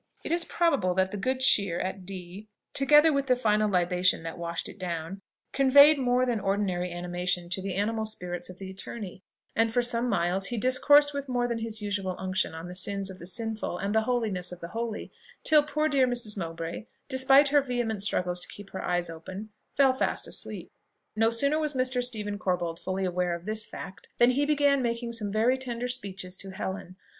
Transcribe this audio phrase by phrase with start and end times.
[0.23, 4.39] It is probable that the good cheer at D, together with the final libation that
[4.39, 5.21] washed it down,
[5.53, 9.21] conveyed more than ordinary animation to the animal spirits of the attorney,
[9.55, 13.11] and for some miles he discoursed with more than his usual unction on the sins
[13.11, 15.11] of the sinful, and the holiness of the holy,
[15.43, 16.35] till poor dear Mrs.
[16.35, 20.71] Mowbray, despite her vehement struggles to keep her eyes open, fell fast asleep.
[21.15, 22.03] No sooner was Mr.
[22.03, 26.37] Stephen Corbold fully aware of this fact, than he began making some very tender speeches
[26.37, 26.95] to Helen.